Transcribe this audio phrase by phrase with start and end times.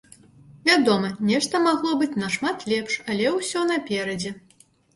[0.69, 4.37] Вядома, нешта магло быць нашмат лепш, але ўсё наперадзе!